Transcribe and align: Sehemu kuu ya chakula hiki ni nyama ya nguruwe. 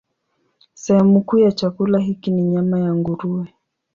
Sehemu 0.73 1.21
kuu 1.21 1.37
ya 1.37 1.51
chakula 1.51 1.99
hiki 1.99 2.31
ni 2.31 2.43
nyama 2.43 2.79
ya 2.79 2.95
nguruwe. 2.95 3.53